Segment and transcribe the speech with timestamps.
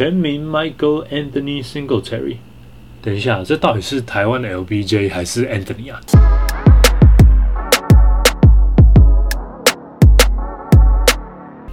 [0.00, 2.36] 全名 Michael Anthony Singletary。
[3.02, 6.00] 等一下，这到底是台湾的 LBJ 还是 Anthony 啊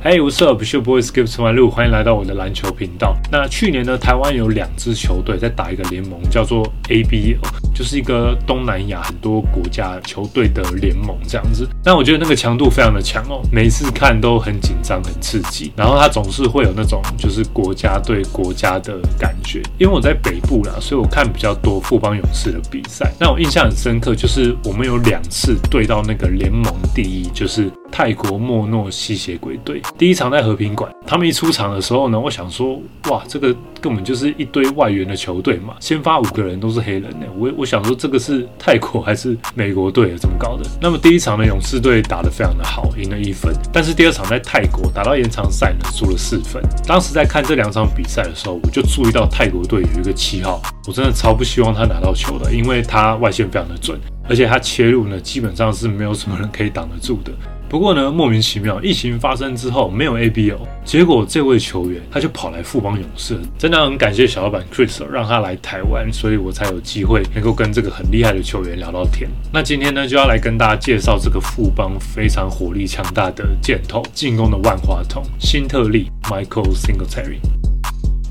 [0.04, 0.64] ？Hey, what's up?
[0.72, 3.18] Your boy Skip 陈完路，欢迎来到我的篮球频道。
[3.32, 7.40] 那去年呢，台湾有两支球队在打一个联盟，叫做 ABL，
[7.74, 11.68] 就是一个东南亚很多国家球队的联盟这样子。
[11.84, 15.74] 那我觉得那个强度非常的强哦，每次看都很紧张、很刺激。
[15.76, 19.64] 然后它总是会有那种就是国家对国家的感觉。
[19.80, 23.12] 因为我在北部啦，所以我看比较多富邦勇士的比赛。
[23.20, 29.82] 那我印象很深刻，就是我们有两次对到那个联盟第一，就是泰国莫诺吸血鬼队。
[29.98, 37.26] 第一场在和平馆，他们一出场的时候呢，我想说，哇，这个根本就是一堆外援的球队嘛，先发五个人都是黑人呢。
[37.38, 40.64] 我我想说，这个是泰国还是美国队怎么搞的？
[40.82, 43.54] 那么第一场呢，勇士队打得非常的好，赢了一分。
[43.72, 46.62] 但是第二场在泰国打到延长赛呢，输了四分。
[46.86, 57.32] 当时在看这两场比赛的时候，我就注意到泰国队有一个七号，我真的超不希望他拿到球的，因为他外线非常的准，而且他切入呢，基本上是没有什么人可以挡得住的。
[57.70, 69.30] 不过呢，莫名其妙，疫情发生之后没有 ABO，结果这位球员他就跑来富邦勇士，真的很感谢小老板 Chris 让他来台湾，所以我才有机会能够跟这个很厉害的球员聊到天。
[69.52, 77.57] 那今天呢，就要来跟大家介绍这个富邦非常火力强大的箭头，进攻的万花筒新特利 Michael Singletary。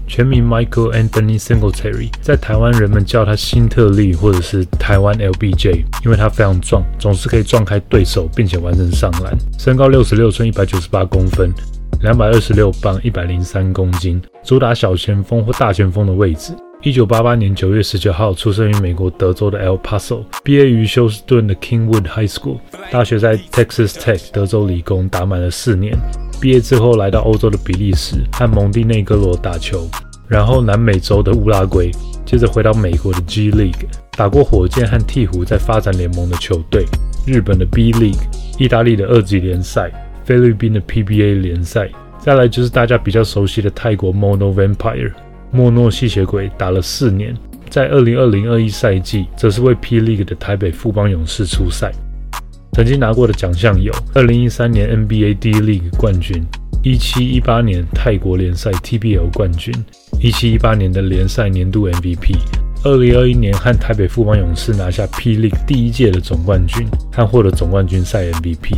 [0.07, 9.37] 全名 Michael Anthony Singletary，在台湾人们叫他辛特利或者是台湾 LBJ，因为他非常壮，总是可以撞开对手，并且完成上篮。
[9.59, 11.53] 身高六十六寸，一百九十八公分，
[12.03, 16.53] 两百二十六磅，一百零三公斤，主打小前锋或大前锋的位置。
[16.87, 22.61] 一九八八年九月十九号出生于美国德州的 El Paso，毕业于休斯顿的 Kingwood High School，
[22.93, 25.99] 大学在 Texas Tech 德州理工打满了四年。
[26.41, 29.85] 毕业之后来到欧洲的比利时和蒙蒂内哥罗打球，
[30.29, 31.91] 然后南美洲的乌拉圭，
[32.25, 36.85] 接着回到美国的 G League，打过火箭和鹈鹕在发展联盟的球队，
[37.27, 38.23] 日本的 B League，
[38.61, 39.91] 意大利的二级联赛，
[40.25, 45.11] 菲律宾的 PBA 联赛，再来就是大家比较熟悉的泰国 Mono Vampire，
[45.51, 47.35] 莫诺吸血鬼打了四年，
[47.71, 51.93] 在二零二零二一赛季则是为 P League 的台北富邦勇士出赛。
[52.73, 56.45] 曾经拿过的奖项有：二零一三年 NBA D League 冠军，
[56.83, 59.75] 一七一八年泰国联赛 TBL 冠军，
[60.21, 62.37] 一七一八年的联赛年度 MVP，
[62.85, 68.75] 二零二一年和台北富邦勇士拿下 P League 第一届的总冠军，和获得总冠军赛 MVP。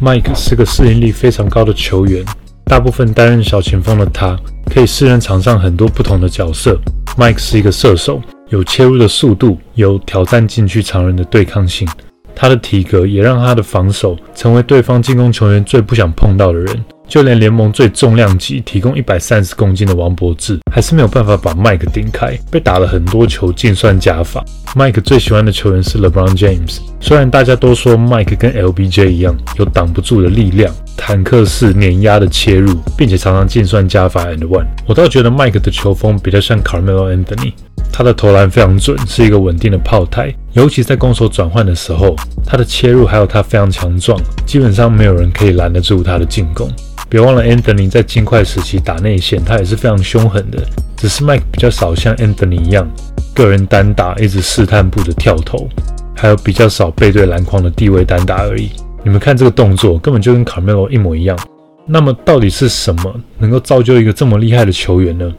[0.00, 2.24] Mike 是个适应力非常高的球员，
[2.70, 4.38] 大部分担任小前锋的他，
[4.72, 6.78] 可以胜任场上很多不同的角色。
[7.18, 11.88] Mike 是一个射手，有切入的速度，有挑战禁区常人的对抗性。
[12.32, 16.84] 他的体格也让他的防守成为对方进攻球员最不想碰到的人。
[17.10, 24.44] 就连联盟最重量级、提供一百三十公斤的王柏志，还是没有办法把麦克顶开，被打了很多球，净算加法。
[24.76, 26.78] 麦克最喜欢的球员是 LeBron James。
[27.00, 34.66] 虽然大家都说麦克跟 LBJ 一样有挡不住的力量，坦克式碾压的切入，并且常常净算加法 and one。
[34.86, 37.52] 我倒觉得麦克的球风比较像 Carmelo Anthony。
[37.92, 46.68] 他的投篮非常准，是一个稳定的炮台，尤其在攻守转换的时候，他的切入还有他非常强壮，基本上没有人可以拦得住他的进攻。
[47.08, 50.58] 别忘了，Anthony 在金块时期打内线，他也是非常凶狠的，
[50.96, 52.88] 只是 Mike 比较少像 Anthony 一样
[53.34, 55.68] 个人单打，一直试探步的跳投，
[56.16, 58.70] 还有比较少背对篮筐的地位单打而已。
[59.02, 61.38] 你们看这个动作，根本就跟 Carmelo 一模一样。
[61.86, 65.32] 那么到底是什么能够造就一个这么厉害的球员呢？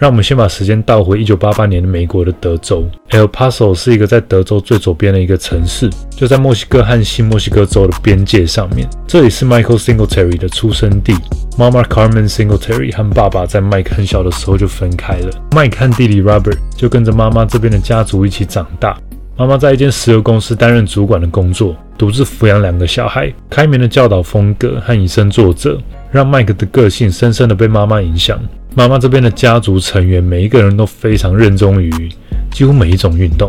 [0.00, 8.88] 让我们先把时间倒回一九八八年的美国的德州，El Paso 是一个在德州最左边的一个城市，就在墨西哥和新墨西哥州的边界上面。
[9.06, 11.14] 这里是 Michael Singletary 的出生地。
[11.56, 18.98] 妈妈 Carmen Singletary 和爸爸在 Mike 很小的时候就分开了，Mike 和弟弟 Robert 就跟着妈妈这边的家族一起长大。
[19.36, 23.32] 妈妈在一间石油公司担任主管的工作，独自抚养两个小孩。
[23.48, 25.80] 开明的教导风格和以身作则，
[26.10, 28.40] 让 Mike 的个性深深的被妈妈影响。
[28.76, 32.08] 妈妈这边的家族成员每一个人都非常热衷于
[32.50, 33.48] 几乎每一种运动。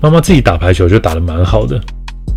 [0.00, 1.80] 妈妈自己打排球就打得蛮好的，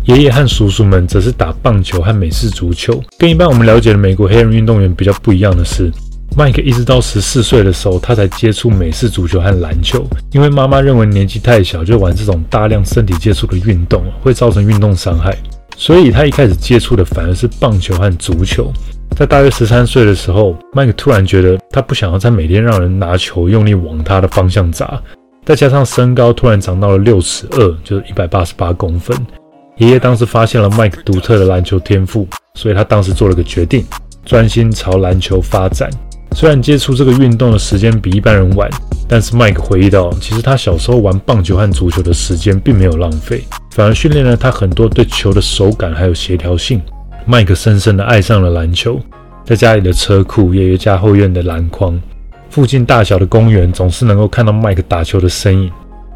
[0.04, 3.00] 爷爷和叔叔们则是打棒球和美式足球。
[3.16, 5.92] 跟一般我们了解的美国黑人运动员比较不一样的是，
[6.36, 15.36] 麦克一直到十四岁的时候，他才接触美式足球和篮球，因为妈妈认为年纪太小就玩这种大量身体接触的运动会造成运动伤害，
[15.76, 18.72] 所以他一开始接触的反而是棒球和足球。
[19.16, 25.00] 在大约十三岁的时候，麦克突然觉得他不想要再每天让人拿球用力往他的方向砸，
[25.44, 29.16] 再加上身高突然长到了六尺二，就是一百八十八公分。
[29.76, 33.84] 爷爷当时发现了麦克独特的篮球天赋，所以他当时做了个决定，
[34.24, 35.88] 专心朝篮球发展。
[36.32, 38.68] 虽然接触这个运动的时间比一般人晚，
[39.08, 46.82] 但是麦克回忆到，其实他小时候玩棒球和足球的时间并没有浪费，反而训练了他很多对球的手感还有协调性。
[47.26, 49.00] 麦克深深的爱上了篮球，
[49.44, 51.98] 在家里的车库、爷爷家后院的篮筐、
[52.50, 55.70] 附近大小的公园，总是能够看到麦克打球的身影。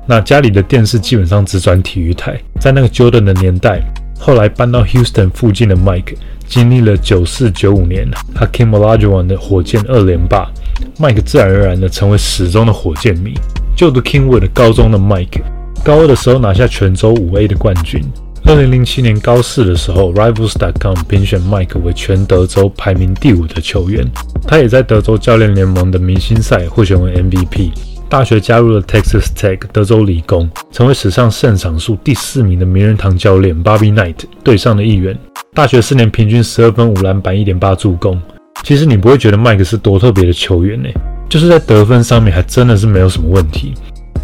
[0.07, 2.39] 那家里的电视基本上只转体育台。
[2.61, 3.83] 在那个 Jordan 的年代，
[4.19, 6.15] 后来搬到 Houston 附近的 Mike，，
[6.47, 10.51] 经历了九四九五年 Hakeem Olajuwon 的火箭二连霸
[10.99, 13.33] ，，Mike 自然而然的成为始终的火箭迷。
[13.75, 15.41] 就读 Kingwood 高中的 Mike，，
[15.83, 18.03] 高二的时候拿下全州五 A 的冠军。
[18.49, 24.11] 二零零七年高四的时候，Rivals.com 评选麦克为全德州排名第五的球员。
[24.47, 27.73] 他也在德州教练联盟的明星赛获选为 MVP。
[28.09, 35.15] 大学加入了 Texas Tech 德州理工，成为史上胜场数第四名的名人堂教练 Bobby Knight 队上的一员。
[35.53, 38.19] 大学四年平均十二分、五篮板、一点八助攻。
[38.63, 40.89] 其实你不会觉得麦克是多特别的球员呢，
[41.29, 43.75] 就是在得分上面还真的是没有什么问题。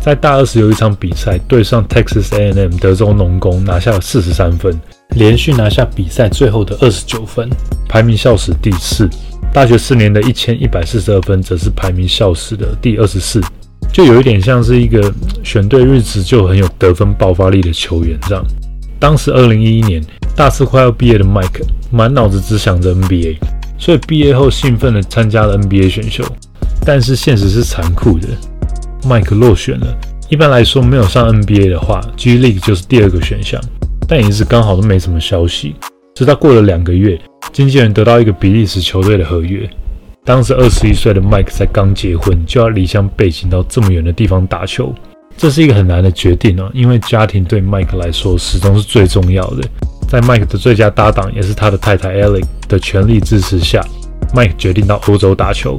[0.04, 4.78] 在大二时有一场比赛，对上 Texas A&M 德州农工，拿下了四十三分，
[5.16, 7.48] 连续拿下比赛最后的二十九分，
[7.88, 9.08] 排名校史第四。
[9.50, 13.40] 大学四年的一千一百四十二分，则是排名校史的第二十四，
[13.94, 15.10] 就有一点像是一个
[15.42, 18.44] 选对日子就很有得分爆发力的球员这样。
[19.00, 20.04] 当时二零一一年，
[20.36, 23.38] 大四快要毕业的 Mike，满脑子只想着 NBA，
[23.78, 26.22] 所以毕业后兴奋地参加了 NBA 选秀，
[26.84, 28.28] 但是现实是残酷的。
[29.06, 29.86] 麦克落选了。
[30.28, 33.60] 一般来说，没有上 NBA 的话，G League 就是第二个选项。
[34.06, 35.74] 但也是刚好都没什么消息。
[36.14, 37.18] 直到过了两个月，
[37.52, 39.68] 经纪人得到一个比利时球队的合约。
[40.24, 44.94] 当时二十一岁的麦克才刚结婚，就要离乡背井到这么远的地方打球，
[45.36, 46.70] 这是一个很难的决定啊！
[46.72, 49.62] 因为家庭对麦克来说始终是最重要的。
[50.08, 53.84] 在麦克的最佳搭档，也是他的太太 Alex 的全力支持下，
[54.34, 55.78] 麦克决定到欧洲打球。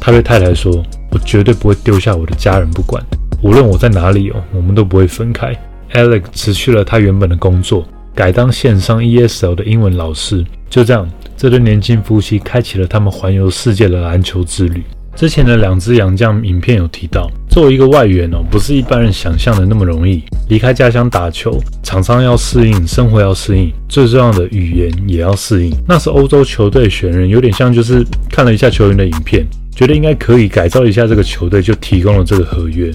[0.00, 0.82] 他对太太说。
[1.14, 3.00] 我绝对不会丢下我的家人不管，
[3.40, 5.56] 无论我在哪里哦，我们都不会分开。
[5.92, 10.44] Alex 辞去了他原本的工作，改当线上 ESL 的英文老师。
[10.68, 14.82] 就这样，这对年轻夫妻开启了他们环游世界的篮球之旅。
[15.14, 20.20] 之前的两只洋将影片有提到，作为一个外援哦，不是一般人想象的那么容易。
[20.48, 25.72] 离开家乡打球，场上要适应，生活要适应，最重要的语言也要适应。
[25.86, 29.46] 那是欧洲球队选人，有点像就是看了一下球员的影片。
[29.74, 32.92] 觉得应该可以改造一下这个球队，就提供了这个合约。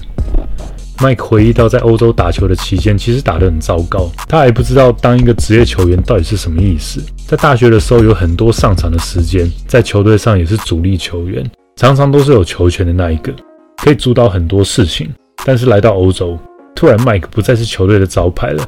[0.98, 4.10] Mike 回忆到，在欧洲打球的期间，其实打得很糟糕。
[4.28, 7.02] 他还不知道当一个职业球员到底是什么意思。
[7.26, 11.42] 在大学的时候，有很多上场的时间，在球队上也是主力球员，
[11.76, 13.32] 常常都是有球权的那一个，
[13.78, 15.10] 可以主导很多事情。
[15.44, 16.38] 但是来到欧洲，
[16.74, 18.66] 突然 Mike 不再是球队的招牌了，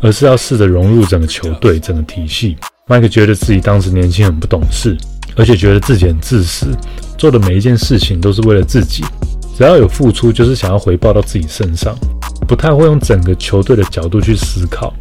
[0.00, 2.56] 而是要试着融入整个球队、整个体系。
[2.86, 4.96] Mike 觉得自己当时年轻很不懂事，
[5.35, 6.67] 而且觉得自己很自私。
[7.17, 9.03] 做的每一件事情都是为了自己，
[9.57, 11.93] 只要有付出，就是想要回报到自己身上，
[12.47, 14.93] 不太会用整个球队的角度去思考。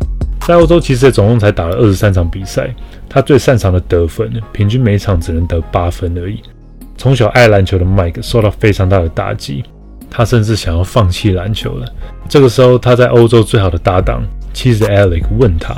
[0.46, 2.75] 在欧洲，其实总共才打了二十三场比赛，
[3.08, 6.40] 他最擅长的得分，平均每场只能得八分而已。
[6.96, 9.62] 从小爱篮球的 Mike 受到非常大的打击，
[10.10, 11.86] 他甚至想要放弃篮球了。
[12.28, 15.76] 这个时候，他在欧洲最好的搭档妻子 Alex 问他：“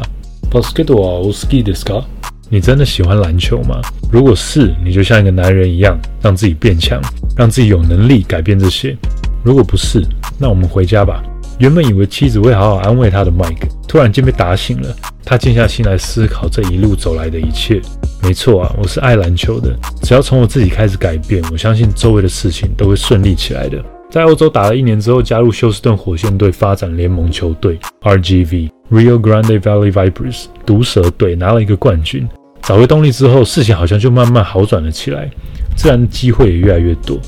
[0.51, 2.05] Basketball ski ですか？
[2.50, 3.82] 你真的喜欢篮球吗？”
[4.12, 7.02] 如果是，你就像一个男人一样，让自己变强，
[7.36, 8.96] 让自己有能力改变这些。
[9.44, 10.06] 如果不是，
[10.40, 11.22] 那我们回家吧。
[11.60, 14.96] 原本以为妻子会好好安慰他的 Mike，突然间被打醒了。
[15.24, 17.82] 他静下心来思考这一路走来的一切。
[18.22, 19.76] 没错啊，我是爱篮球的。
[20.02, 23.84] 只要从我自己开始改变，我相信周围的事情都会顺利起来的。
[24.16, 32.26] 在欧洲打了一年之后，加入休斯顿火箭队发展联盟球队 RGV Rio Grande Valley Vipers 毒蛇队，拿了一个冠军。
[32.62, 35.30] 找回动力之后，事情好像就慢慢好转了起来，
[35.76, 37.20] 自然机会也越来越多。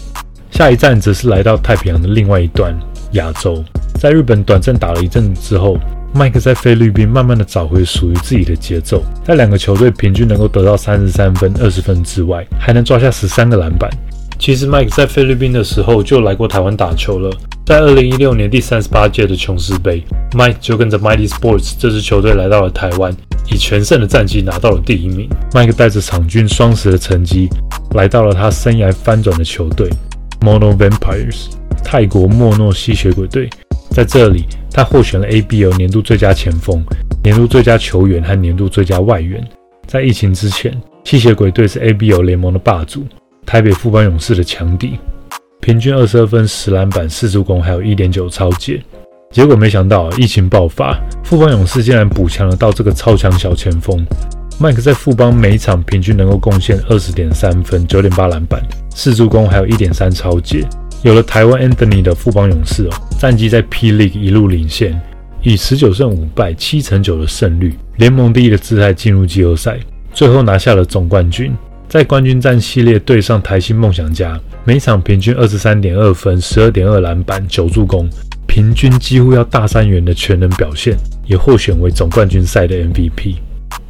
[0.50, 2.74] 下一站则是来到太平洋的另外一端——
[3.12, 3.62] 亚洲。
[4.00, 5.78] 在日本短暂打了一阵之后，
[6.14, 9.04] 麦克在菲律宾慢慢的找回属于自己的节奏。
[9.26, 13.92] 在两个球队平均能够得到三十三分、二十分之外，还能抓下十三个篮板。
[14.40, 17.30] 其实麦克在菲律宾的时候就来过台湾打球了。
[17.66, 20.04] 在二零一六年第三十八届的琼斯杯，
[20.36, 23.14] 麦克就跟着 Mighty Sports 这支球队来到了台湾。
[23.50, 25.30] 以全胜的战绩拿到了第一名。
[25.54, 27.48] 麦克带着场均双十的成绩，
[27.96, 29.90] 来到了他生涯翻转的球队
[30.42, 31.46] Mono Vampires
[31.84, 33.50] 泰国莫诺吸血鬼队。
[33.92, 36.84] 在这里，他获选了 ABL 年度最佳前锋、
[37.24, 39.42] 年度最佳球员和年度最佳外援。
[39.88, 40.74] 在疫情之前，
[41.06, 43.06] 吸血鬼队是 ABL 联盟的霸主，
[43.48, 45.00] 台北富邦勇士的强敌，
[45.62, 48.84] 平均二十二分、十篮板、四助攻，还有一点九超解。
[49.32, 54.06] 结果没想到，疫情爆发，富邦勇士竟然补强了到这个超强小前锋。
[54.60, 58.62] 麦克在富邦每场平均能够贡献二十点三分、九点八篮板、
[58.94, 60.68] 四助攻，还有一点三超解。
[61.04, 65.00] 有了台湾 Anthony 的富邦勇士哦，战绩在 P League 一路领先，
[65.42, 69.80] 以十九胜五败、七成九的胜率，联盟第一的姿态进入季后赛，
[70.12, 71.56] 最后拿下了总冠军。
[71.90, 78.10] 在冠军战系列对上台新梦想家，每场平均二十三点二分、十二点二篮板、九助攻，
[78.46, 83.38] 平均几乎要大三元的全能表现，也获选为总冠军赛的 MVP。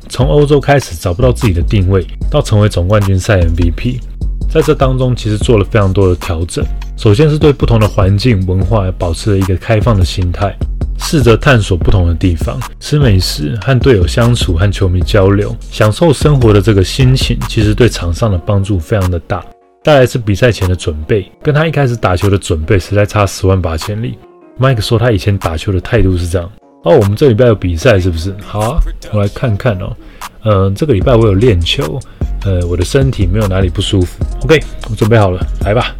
[0.09, 3.99] 从欧洲开始找不到自己的定位，到成为总冠军赛 MVP，
[4.47, 6.63] 在这当中其实做了非常多的调整。
[6.97, 10.55] 首先是对不同的环境文化保持了一个开放的心态。
[10.97, 19.43] 试着探索不同的地方，吃美食，和队友相处，和球迷交流，享受生活的这个心情，其实对场上的帮助非常的大。
[19.83, 24.17] 再来是比赛前的准备，跟他一开始打球的准备实在差十万八千里。
[24.59, 26.51] Mike 说他以前打球的态度是这样：
[26.83, 28.35] 哦，我们这礼拜有比赛是不是？
[28.45, 28.79] 好啊，
[29.13, 29.95] 我来看看哦。
[30.43, 31.99] 嗯，这个礼拜我有练球，
[32.43, 34.23] 呃，我的身体没有哪里不舒服。
[34.43, 35.95] OK，我准备好了，来吧。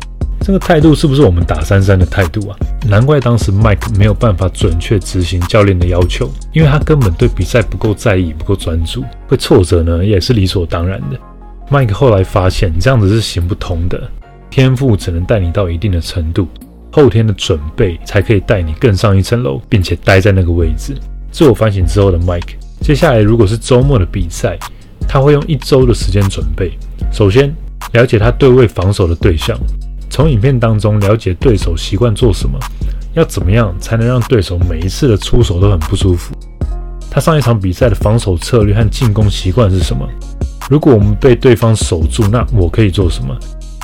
[0.48, 2.56] 这个态度是不是我们打三三的态度啊？
[2.88, 11.20] 难怪当时 Mike 没有办法准确执行教练的要求，因为他根本对比赛不够在意，不够专注，会挫折呢也是理所当然的。
[11.70, 14.02] Mike 后来发现这样子是行不通的，
[14.50, 16.48] 天赋只能带你到一定的程度，
[16.94, 20.96] 后天的准备才可以带你更上一层楼，并且待在那个位置。
[21.30, 24.58] 自我反省之后的 Mike，接下来如果是周末的比赛，
[25.10, 26.72] 他会用一周的时间准备，
[27.12, 27.54] 首先
[27.92, 29.60] 了解他对位防守的对象。
[30.18, 32.58] 从影片当中了解对手习惯做什么，
[33.14, 36.34] 要怎么样才能让对手每一次的出手都很不舒服？
[37.08, 40.10] 他上一场比赛的防守策略和进攻习惯是什么？
[40.72, 43.38] 如果我们被对方守住，那我可以做什么？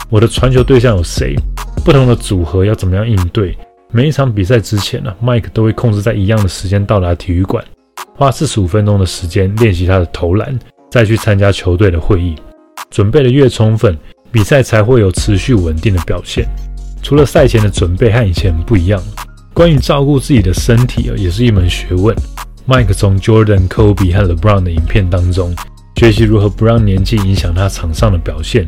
[0.09, 1.35] 我的传球对象有谁？
[1.85, 3.55] 不同的组合要怎么样应对？
[3.91, 7.63] 每一场比赛之前呢，Mike 都会控制在一样的时间到达体育馆，
[8.15, 10.57] 花四十五分钟的时间练习他的投篮，
[10.89, 12.33] 再去参加球队的会议，
[12.89, 13.95] 准备的越充分。
[14.33, 16.45] 比赛才会有持续稳定的表现。
[17.03, 18.99] 除了赛前的准备和以前不一样，
[19.53, 22.15] 关于照顾自己的身体啊，也是一门学问。
[22.67, 25.53] Mike 从 Jordan、Kobe 和 LeBron 的影片当中
[25.97, 28.67] 学习如何不让年纪影响他场上的表现。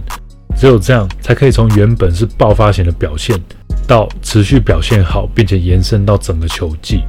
[0.55, 3.41] 只有这样，才可以从原本是爆发型的表现，
[3.87, 7.01] 到持续表现好，并且延伸到整个球季。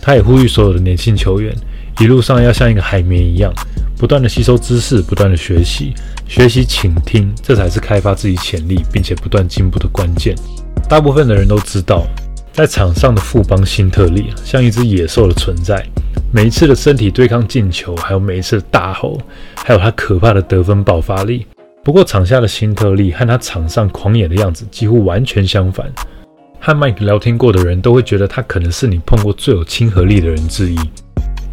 [0.00, 1.54] 他也呼吁所有的年轻球员，
[2.00, 3.52] 一路上要像一个海绵一样。
[3.98, 5.94] 不断的吸收知识，不断的学习，
[6.26, 10.34] 学习倾听，这才是开发自己潜力并且不断进步的关键。
[10.88, 12.04] 大部分的人都知道，
[12.52, 15.86] 在场上的富邦新特利像一只野兽的存在，
[16.32, 19.20] 每一次的身体对抗进球，还有每一次的大吼，
[19.54, 21.46] 还有他可怕的得分爆发力。
[21.84, 25.86] 不过场下的新特利和他场上狂野的样子几乎完全相反。
[26.60, 30.78] 和 Mike 聊天过的人都会觉得他可能是你碰过最有亲和力的人之一。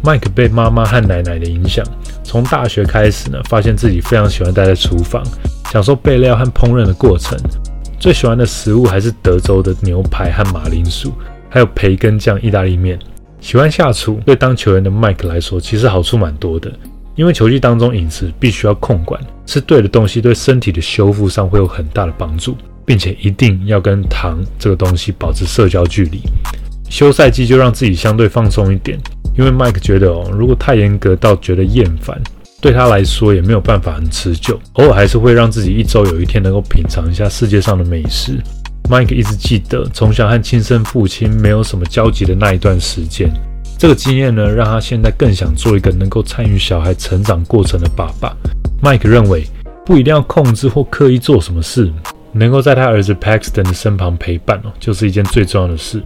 [0.02, 1.84] Mike 被妈妈和奶奶的影响，
[2.24, 5.22] 从大学开始呢，发现自己非常喜欢待在厨房，
[5.70, 7.38] 享受备料和烹饪的过程。
[7.98, 11.12] 最喜欢的食物还是德州的牛排和马铃薯，
[11.50, 12.98] 还有培根酱意大利面。
[13.40, 16.72] 喜欢下厨，对当球员的 Mike 来说，其实好处蛮多的。
[17.16, 26.22] 因为球技当中饮食必须要控管，吃对的东西对身体的修复上会有很大的帮助，并且一定要跟糖这个东西保持社交距离。
[26.88, 28.98] 休赛季就让自己相对放松一点。
[29.36, 32.20] 因为 Mike 觉得哦，如果太严格到觉得厌烦，
[32.60, 34.60] 对他来说也没有办法很持久。
[34.74, 38.38] 偶尔还是会让自己一周有一天能够品尝一下世界上的美食。
[38.90, 43.30] Mike 一直记得从小和亲生父亲没有什么交集的那一段时间，
[43.78, 48.36] 这个经验呢，让他现在更想做一个能够参与小孩成长过程的爸爸。
[48.82, 49.46] Mike 认为，
[49.86, 51.90] 不一定要控制或刻意做什么事，
[52.32, 56.02] 能够在他儿子 Paxton 的身旁陪伴哦，就是一件最重要的事。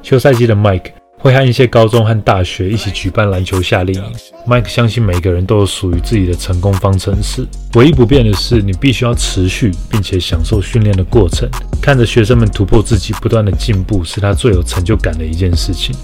[0.00, 0.92] 休赛季的 Mike。
[1.18, 4.12] 会和一些高中和大学一起举办篮球夏令营。
[4.46, 11.48] Mike 相信每个人都有属于自己的成功方程式，唯一不变的是你必须要持续并且享受训练的过程，
[11.82, 15.94] 看着学生们突破自己，不断的进步，是他最有成就感的一件事情。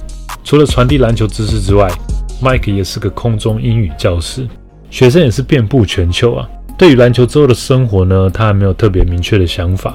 [0.43, 1.91] 除了传递篮球知识之外
[2.43, 4.47] ，Mike 也是个空中英语教师，
[4.91, 6.49] 学生也是遍布全球啊。
[6.77, 9.95] 对于篮球之后的生活呢，他还没有特别明确的想法。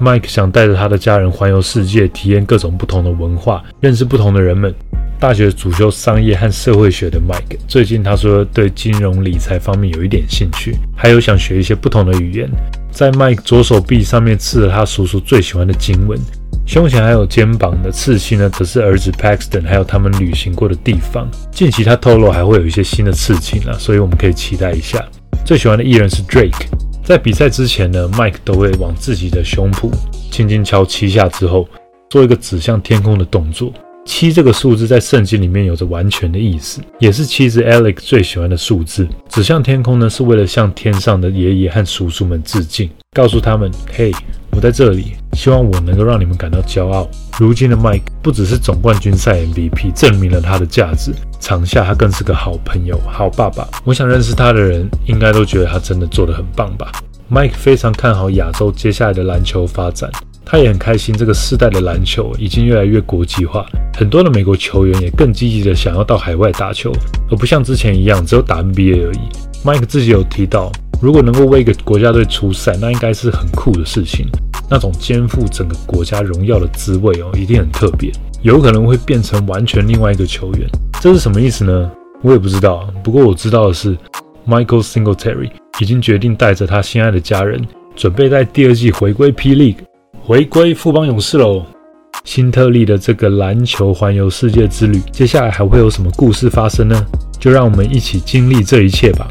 [0.00, 4.72] Mike 想带着他的家人环游世界，体验各种不同的文化，认识不同的人们。
[5.20, 12.48] 大学主修商业和社会学的 Mike，最近他说对金融理财方面有一点兴趣，还有想学一些不同的语言。
[12.92, 16.16] 在 Mike 左手臂上面刺了他叔叔最喜欢的经文，
[16.64, 21.28] 胸前还有肩膀的刺青呢，则是儿子 Paxton 还有他们旅行过的地方。
[21.50, 25.04] 近期他透露还会有一些新的刺青啊，所以我们可以期待一下。
[25.44, 26.87] 最喜欢的艺人是 Drake。
[27.08, 29.90] 在比赛之前呢，Mike 都会往自己的胸脯
[30.30, 31.66] 轻轻敲七下之后，
[32.10, 33.72] 做一个指向天空的动作，
[34.04, 39.08] 七这个数字在圣经里面有着完全的意思，也是妻子 Alex 最喜欢的数字。
[39.30, 44.12] 指向天空呢，是为了向天上的爷爷和叔叔们致敬，告诉他们：嘿，
[44.52, 47.08] 我在这里，希望我能够让你们感到骄傲。
[47.38, 51.12] 如今的 Mike 不只是总冠军赛 MVP，证明了他的价值。
[51.40, 53.68] 场下他更是个好朋友、好爸爸。
[53.84, 56.90] 我想认识他的人，应该都觉得他真的做得很棒吧。
[57.30, 60.10] Mike 非常看好亚洲接下来的篮球发展。
[60.44, 66.90] 他也很开心，这个世代的篮球已经越来越国际化，很多的美国球员也更积极的想要到海外打球，
[67.30, 69.18] 而不像之前一样只有打 NBA 而已。
[69.62, 74.26] Mike 自己有提到，如果能够为一个国家队出赛，那应该是很酷的事情，
[74.68, 78.10] 那种肩负整个国家荣耀的滋味哦，一定很特别，
[78.42, 80.68] 有可能会变成完全另外一个球员。
[81.00, 81.90] 这是什么意思呢？
[82.22, 82.92] 我也不知道。
[83.04, 83.96] 不过我知道的是
[84.46, 87.64] ，Michael Singletary 已经决定带着他心爱的家人，
[87.94, 89.84] 准备在第二季回归 P League。
[90.20, 91.64] 回归富邦勇士喽！
[92.24, 97.06] 新特利的这个篮球环游世界之旅，接下来还会有什么故事发生呢？
[97.38, 99.28] 就让我们一起经历这一切吧。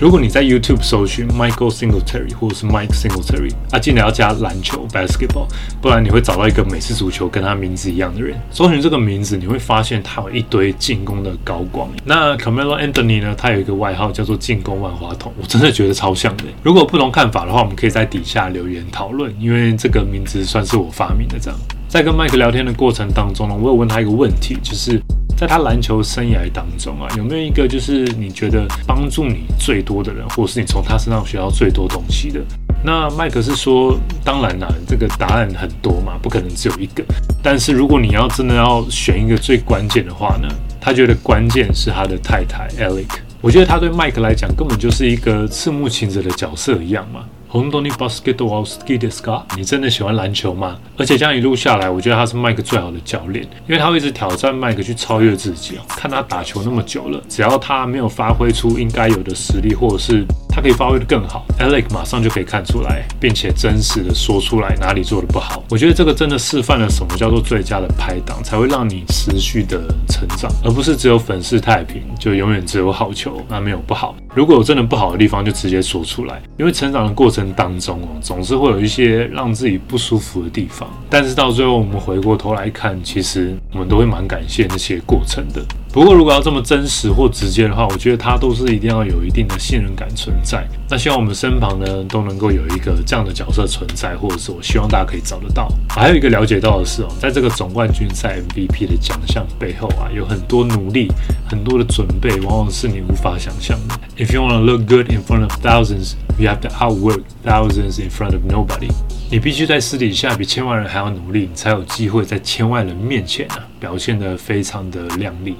[0.00, 5.46] 如果你在 YouTube 搜寻 Michael Singletary 或者是 Mike Singletary，啊，记得要加篮球 basketball，
[5.80, 8.36] 不然你会找到一个美式足球跟他名字一样的人。
[8.50, 11.88] 搜寻这个名字，你会发现他有一堆进攻的高光。
[12.04, 13.34] 那 Camelo Anthony 呢？
[13.38, 16.44] 他有一个外号叫做进攻万花筒，我真的觉得超像的。
[16.62, 21.38] 如果不同看法的话，我们可以在底下留言讨论，因为这个名字算是我发明的。
[21.38, 21.58] 这样，
[21.88, 25.00] 在跟麦克聊天的过程当中呢，我有问他一个问题，就是。
[25.36, 32.40] 在他篮球生涯当中啊，有没有一个就是你觉得帮助你最多的人，或是你从他身上学到最多东西的？
[32.84, 37.02] 那麦克是说，当然啦，这个答案很多嘛，不可能只有一个。
[37.42, 40.48] 但是如果你要真的要选一个最关键的话呢，
[40.80, 43.06] 他觉得关键是他的太太 Alec。
[43.40, 47.24] 我觉得他对麦克来讲根本就是一个赤木晴子的角色一样嘛。
[47.54, 50.76] 红豆尼巴斯 s 多奥斯基的斯卡，你真的喜欢篮球吗？
[50.98, 55.80] 而且这样一路下来，我觉得他是麦克最好的教练，因为他会一直挑战麦克去超越自己哦。
[55.86, 65.62] 看他打球那么久了，只要他没有发挥出应该有的实力，或者是他可以发挥的更好，Alex 马上就可以看出来，并且真实的说出来哪里做的不好。
[65.70, 69.78] 我觉得这个真的示范了什么叫做最佳的拍档，才会让你持续的
[70.08, 74.16] 成长，而不是只有粉饰太平，就永远只有好球，那没有不好。
[74.34, 77.44] 如果有真的不好的地方，就直接说出来，因为成长的过程。
[77.56, 85.62] 当中哦，总是会有一些让自己不舒服的地方，但是到最后我们回过头来看，其实我们都会蛮感谢那些过程的。
[85.92, 90.66] 不过，如果要这么真实或直接的话，我觉得他都是一定要有一定的信任感存在。
[90.90, 95.68] 那希望我们身旁呢都能够有一个这样的角色存在，或者是我希望大家可以找得到。
[95.88, 101.06] 还有一个了解到的是哦，在这个总冠军赛 MVP 的奖项背后啊，有很多努力、
[101.54, 103.94] 很多的准备，往往是你无法想象的。
[104.16, 108.10] If you want to look good in front of thousands, you have to outwork thousands in
[108.10, 108.90] front of nobody。
[109.30, 115.54] 你必须在私底下比千万人还要努力，你才有机会在千万人面前啊表现得非常的靓丽。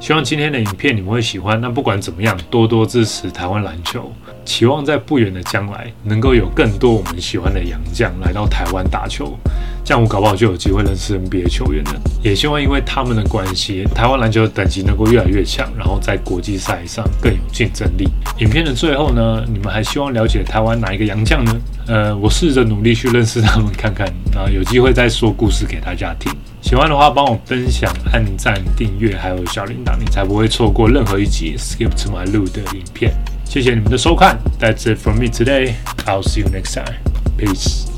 [0.00, 1.60] 希望今天的影片你们会喜欢。
[1.60, 4.10] 那不管怎么样，多多支持台湾篮球。
[4.46, 9.38] 期望在不远的将来，能够有更多我们喜欢的洋将来到台湾打球，
[9.84, 12.00] 这样我搞不好就有机会认识 NBA 球员了。
[12.22, 18.08] 也希望因为他们的关系，台湾篮球的等级能够越来越强，然后在国际赛上更有竞争力。
[18.38, 21.60] 影片的最后呢，你们还希望了解台湾哪一个洋将呢？
[21.86, 26.32] 呃，我试着努力去认识他们看看，然后有机会再说故事给大家听。
[26.70, 33.12] 喜欢的话，帮我分享、按赞、订阅，还有小铃铛，你才不会错过任何一集 Skip to My Lu 的影片。
[33.44, 35.72] 谢谢你们的收看，That's it from me today.
[36.06, 36.94] I'll see you next time.
[37.36, 37.89] Peace.